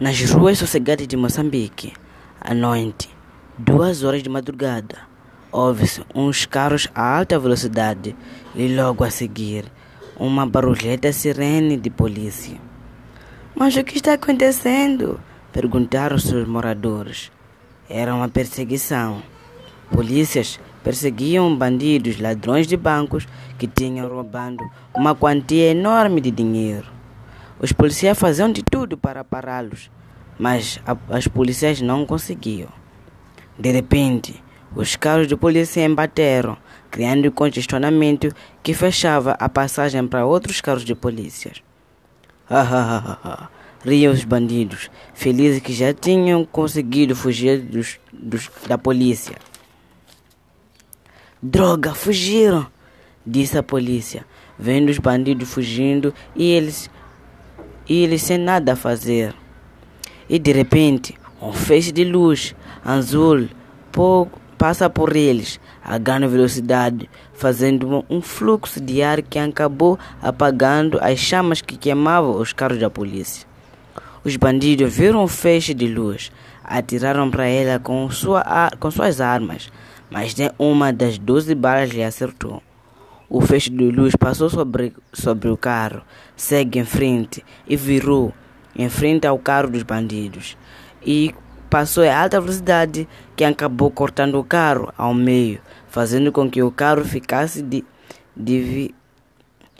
Nas 0.00 0.18
ruas 0.30 0.56
sossegadas 0.56 1.06
de 1.06 1.14
Moçambique, 1.14 1.92
à 2.40 2.54
noite, 2.54 3.10
duas 3.58 4.02
horas 4.02 4.22
de 4.22 4.30
madrugada, 4.30 4.96
ouve-se 5.52 6.02
uns 6.14 6.46
carros 6.46 6.88
a 6.94 7.18
alta 7.18 7.38
velocidade 7.38 8.16
e 8.54 8.74
logo 8.74 9.04
a 9.04 9.10
seguir 9.10 9.70
uma 10.18 10.46
barulhenta 10.46 11.12
sirene 11.12 11.76
de 11.76 11.90
polícia. 11.90 12.58
Mas 13.54 13.76
o 13.76 13.84
que 13.84 13.96
está 13.96 14.14
acontecendo? 14.14 15.20
Perguntaram 15.52 16.18
seus 16.18 16.48
moradores. 16.48 17.30
Era 17.86 18.14
uma 18.14 18.30
perseguição. 18.30 19.22
Polícias 19.92 20.58
perseguiam 20.82 21.54
bandidos, 21.54 22.18
ladrões 22.18 22.66
de 22.66 22.74
bancos 22.78 23.28
que 23.58 23.66
tinham 23.66 24.08
roubado 24.08 24.64
uma 24.96 25.14
quantia 25.14 25.72
enorme 25.72 26.22
de 26.22 26.30
dinheiro. 26.30 26.99
Os 27.60 27.72
policiais 27.72 28.18
faziam 28.18 28.50
de 28.50 28.62
tudo 28.62 28.96
para 28.96 29.22
pará-los, 29.22 29.90
mas 30.38 30.80
a, 30.86 30.96
as 31.14 31.28
policiais 31.28 31.80
não 31.80 32.06
conseguiam. 32.06 32.68
De 33.58 33.70
repente, 33.70 34.42
os 34.74 34.96
carros 34.96 35.26
de 35.26 35.36
polícia 35.36 35.84
embateram, 35.84 36.56
criando 36.90 37.30
congestionamento 37.30 38.34
que 38.62 38.72
fechava 38.72 39.32
a 39.32 39.48
passagem 39.48 40.06
para 40.08 40.24
outros 40.24 40.60
carros 40.60 40.84
de 40.84 40.94
polícia. 40.94 41.52
Riam 43.84 44.12
os 44.12 44.24
bandidos, 44.24 44.90
felizes 45.12 45.60
que 45.60 45.72
já 45.72 45.92
tinham 45.92 46.44
conseguido 46.44 47.14
fugir 47.14 47.60
dos, 47.60 47.98
dos, 48.12 48.50
da 48.66 48.78
polícia. 48.78 49.36
Droga, 51.42 51.94
fugiram! 51.94 52.66
disse 53.26 53.56
a 53.56 53.62
polícia, 53.62 54.24
vendo 54.58 54.88
os 54.88 54.98
bandidos 54.98 55.48
fugindo 55.48 56.12
e 56.34 56.50
eles, 56.50 56.90
e 57.90 58.04
eles 58.04 58.22
sem 58.22 58.38
nada 58.38 58.74
a 58.74 58.76
fazer. 58.76 59.34
E 60.28 60.38
de 60.38 60.52
repente, 60.52 61.16
um 61.42 61.52
feixe 61.52 61.90
de 61.90 62.04
luz 62.04 62.54
azul 62.84 63.48
passa 64.56 64.88
por 64.88 65.16
eles 65.16 65.58
a 65.82 65.98
grande 65.98 66.28
velocidade, 66.28 67.10
fazendo 67.34 68.04
um 68.08 68.22
fluxo 68.22 68.80
de 68.80 69.02
ar 69.02 69.20
que 69.22 69.40
acabou 69.40 69.98
apagando 70.22 71.00
as 71.02 71.18
chamas 71.18 71.60
que 71.60 71.76
queimavam 71.76 72.36
os 72.36 72.52
carros 72.52 72.78
da 72.78 72.88
polícia. 72.88 73.44
Os 74.22 74.36
bandidos 74.36 74.94
viram 74.94 75.24
um 75.24 75.28
feixe 75.28 75.74
de 75.74 75.88
luz, 75.88 76.30
atiraram 76.62 77.28
para 77.28 77.46
ela 77.46 77.80
com, 77.80 78.08
sua, 78.08 78.70
com 78.78 78.88
suas 78.88 79.20
armas, 79.20 79.68
mas 80.08 80.36
nem 80.36 80.50
uma 80.56 80.92
das 80.92 81.18
doze 81.18 81.56
balas 81.56 81.90
lhe 81.90 82.04
acertou. 82.04 82.62
O 83.32 83.40
feixe 83.40 83.70
de 83.70 83.92
luz 83.92 84.16
passou 84.16 84.50
sobre, 84.50 84.92
sobre 85.12 85.48
o 85.48 85.56
carro, 85.56 86.02
segue 86.34 86.80
em 86.80 86.84
frente 86.84 87.44
e 87.64 87.76
virou 87.76 88.34
em 88.74 88.88
frente 88.88 89.24
ao 89.24 89.38
carro 89.38 89.70
dos 89.70 89.84
bandidos. 89.84 90.58
E 91.00 91.32
passou 91.70 92.02
a 92.02 92.22
alta 92.22 92.40
velocidade 92.40 93.08
que 93.36 93.44
acabou 93.44 93.88
cortando 93.88 94.34
o 94.34 94.42
carro 94.42 94.92
ao 94.98 95.14
meio, 95.14 95.60
fazendo 95.88 96.32
com 96.32 96.50
que 96.50 96.60
o 96.60 96.72
carro 96.72 97.04
ficasse, 97.04 97.62
de, 97.62 97.84
de, 98.36 98.92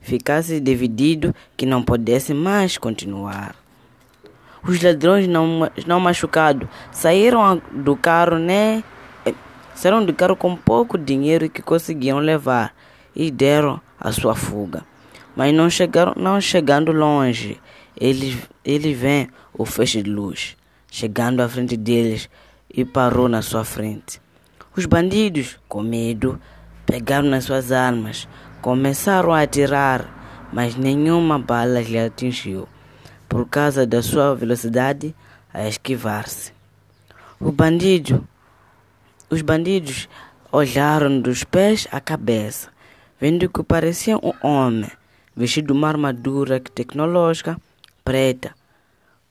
ficasse 0.00 0.58
dividido 0.58 1.34
que 1.54 1.66
não 1.66 1.82
pudesse 1.82 2.32
mais 2.32 2.78
continuar. 2.78 3.54
Os 4.66 4.82
ladrões 4.82 5.28
não, 5.28 5.70
não 5.86 6.00
machucados 6.00 6.66
saíram 6.90 7.60
do 7.70 7.94
carro, 7.94 8.38
né? 8.38 8.82
Saíram 9.74 10.02
do 10.02 10.14
carro 10.14 10.34
com 10.34 10.56
pouco 10.56 10.96
dinheiro 10.96 11.50
que 11.50 11.60
conseguiam 11.60 12.20
levar 12.20 12.72
e 13.14 13.30
deram 13.30 13.80
a 13.98 14.12
sua 14.12 14.34
fuga. 14.34 14.84
Mas 15.36 15.52
não 15.54 15.68
chegaram, 15.68 16.14
não 16.16 16.40
chegando 16.40 16.92
longe, 16.92 17.60
eles, 17.98 18.36
ele 18.64 18.94
vê 18.94 19.28
o 19.52 19.64
feixe 19.64 20.02
de 20.02 20.10
luz 20.10 20.56
chegando 20.94 21.40
à 21.40 21.48
frente 21.48 21.76
deles 21.76 22.30
e 22.72 22.84
parou 22.84 23.28
na 23.28 23.42
sua 23.42 23.64
frente. 23.64 24.20
Os 24.76 24.86
bandidos, 24.86 25.58
com 25.68 25.82
medo, 25.82 26.40
pegaram 26.86 27.28
nas 27.28 27.46
suas 27.46 27.72
armas, 27.72 28.28
começaram 28.62 29.32
a 29.32 29.42
atirar, 29.42 30.48
mas 30.52 30.76
nenhuma 30.76 31.36
bala 31.36 31.80
lhe 31.80 31.98
atingiu, 31.98 32.68
por 33.28 33.44
causa 33.48 33.84
da 33.84 34.00
sua 34.02 34.36
velocidade 34.36 35.12
a 35.52 35.66
esquivar-se. 35.66 36.52
O 37.40 37.50
bandido 37.50 38.24
os 39.28 39.42
bandidos 39.42 40.08
olharam 40.52 41.20
dos 41.20 41.42
pés 41.42 41.88
à 41.90 42.00
cabeça, 42.00 42.68
vendo 43.24 43.48
que 43.48 43.62
parecia 43.62 44.18
um 44.18 44.34
homem, 44.46 44.90
vestido 45.34 45.72
uma 45.72 45.88
armadura 45.88 46.60
tecnológica 46.60 47.58
preta, 48.04 48.54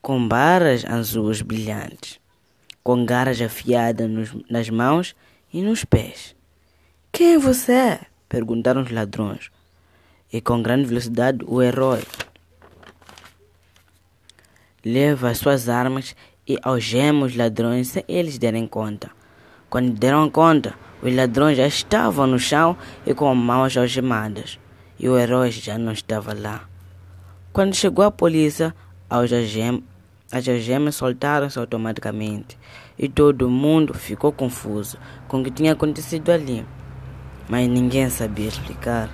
com 0.00 0.28
barras 0.28 0.84
azuis 0.84 1.42
brilhantes, 1.42 2.20
com 2.84 3.04
garras 3.04 3.40
afiadas 3.40 4.08
nos, 4.08 4.30
nas 4.48 4.70
mãos 4.70 5.16
e 5.52 5.60
nos 5.60 5.84
pés. 5.84 6.36
Quem 7.10 7.34
é 7.34 7.38
você? 7.38 7.98
perguntaram 8.28 8.82
os 8.82 8.92
ladrões. 8.92 9.50
E 10.32 10.40
com 10.40 10.62
grande 10.62 10.84
velocidade 10.84 11.44
o 11.44 11.60
herói 11.60 12.04
leva 14.84 15.30
as 15.30 15.38
suas 15.38 15.68
armas 15.68 16.14
e 16.46 16.56
algema 16.62 17.26
os 17.26 17.34
ladrões 17.34 17.88
sem 17.88 18.04
eles 18.06 18.38
derem 18.38 18.68
conta. 18.68 19.10
Quando 19.70 19.92
deram 19.92 20.28
conta, 20.28 20.74
os 21.00 21.14
ladrões 21.14 21.56
já 21.56 21.66
estavam 21.66 22.26
no 22.26 22.40
chão 22.40 22.76
e 23.06 23.14
com 23.14 23.32
mãos 23.36 23.76
algemadas, 23.76 24.58
e 24.98 25.08
o 25.08 25.16
herói 25.16 25.52
já 25.52 25.78
não 25.78 25.92
estava 25.92 26.34
lá. 26.34 26.68
Quando 27.52 27.76
chegou 27.76 28.04
a 28.04 28.10
polícia, 28.10 28.74
as 29.08 30.48
algemas 30.48 30.96
soltaram-se 30.96 31.56
automaticamente 31.56 32.58
e 32.98 33.08
todo 33.08 33.48
mundo 33.48 33.94
ficou 33.94 34.32
confuso 34.32 34.98
com 35.28 35.40
o 35.40 35.44
que 35.44 35.52
tinha 35.52 35.72
acontecido 35.72 36.30
ali, 36.30 36.66
mas 37.48 37.68
ninguém 37.68 38.10
sabia 38.10 38.48
explicar. 38.48 39.08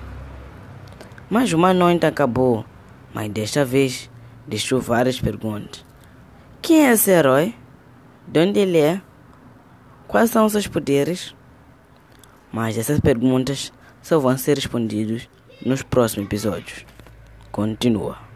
Mas 1.29 1.53
uma 1.53 1.71
noite 1.71 2.05
acabou, 2.05 2.65
mas 3.13 3.29
desta 3.29 3.63
vez 3.63 4.09
deixou 4.47 4.81
várias 4.81 5.21
perguntas. 5.21 5.85
Quem 6.63 6.87
é 6.87 6.93
esse 6.93 7.11
herói? 7.11 7.53
De 8.27 8.39
onde 8.39 8.59
ele 8.59 8.79
é? 8.79 9.01
Quais 10.07 10.31
são 10.31 10.45
os 10.45 10.53
seus 10.53 10.67
poderes? 10.67 11.35
Mas 12.51 12.77
essas 12.77 12.99
perguntas 12.99 13.73
só 14.01 14.17
vão 14.17 14.37
ser 14.37 14.55
respondidas 14.55 15.29
nos 15.65 15.83
próximos 15.83 16.27
episódios. 16.27 16.85
Continua. 17.51 18.26